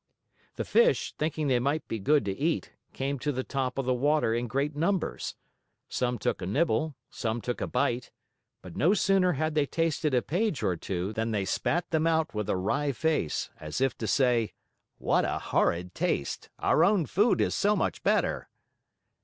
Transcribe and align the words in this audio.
The 0.55 0.65
fish, 0.65 1.13
thinking 1.19 1.45
they 1.47 1.59
might 1.59 1.87
be 1.87 1.99
good 1.99 2.25
to 2.25 2.31
eat, 2.35 2.71
came 2.91 3.19
to 3.19 3.31
the 3.31 3.43
top 3.43 3.77
of 3.77 3.85
the 3.85 3.93
water 3.93 4.33
in 4.33 4.47
great 4.47 4.75
numbers. 4.75 5.35
Some 5.89 6.17
took 6.17 6.41
a 6.41 6.47
nibble, 6.47 6.95
some 7.11 7.39
took 7.39 7.61
a 7.61 7.67
bite, 7.67 8.09
but 8.63 8.75
no 8.75 8.95
sooner 8.95 9.33
had 9.33 9.53
they 9.53 9.67
tasted 9.67 10.15
a 10.15 10.23
page 10.23 10.63
or 10.63 10.75
two, 10.75 11.13
than 11.13 11.29
they 11.29 11.45
spat 11.45 11.91
them 11.91 12.07
out 12.07 12.33
with 12.33 12.49
a 12.49 12.57
wry 12.57 12.91
face, 12.93 13.51
as 13.59 13.79
if 13.79 13.95
to 13.99 14.07
say: 14.07 14.53
"What 14.97 15.23
a 15.23 15.37
horrid 15.37 15.93
taste! 15.93 16.49
Our 16.57 16.83
own 16.83 17.05
food 17.05 17.39
is 17.39 17.53
so 17.53 17.75
much 17.75 18.01
better!" 18.01 18.49